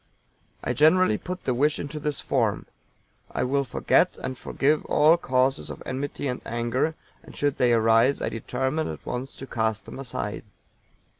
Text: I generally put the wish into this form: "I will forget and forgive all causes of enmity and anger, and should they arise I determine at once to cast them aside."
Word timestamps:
I 0.63 0.73
generally 0.73 1.19
put 1.19 1.43
the 1.43 1.53
wish 1.53 1.77
into 1.77 1.99
this 1.99 2.19
form: 2.19 2.65
"I 3.29 3.43
will 3.43 3.63
forget 3.63 4.17
and 4.17 4.35
forgive 4.35 4.83
all 4.85 5.15
causes 5.15 5.69
of 5.69 5.83
enmity 5.85 6.27
and 6.27 6.41
anger, 6.43 6.95
and 7.21 7.37
should 7.37 7.57
they 7.57 7.71
arise 7.71 8.19
I 8.19 8.29
determine 8.29 8.87
at 8.87 9.05
once 9.05 9.35
to 9.35 9.45
cast 9.45 9.85
them 9.85 9.99
aside." 9.99 10.45